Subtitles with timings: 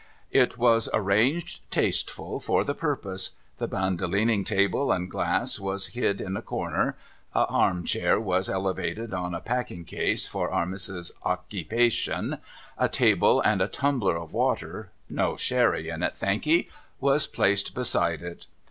[0.31, 3.35] It was arranged tasteful for the purpose.
[3.59, 6.95] The Bandolining table and glass was hid in a corner,
[7.35, 12.39] a arm chair was elevated on a packing case for Our Missis's ockypation,
[12.79, 18.23] a table and a tumbler of water (no sherry in it, thankee) was placed beside
[18.23, 18.47] it.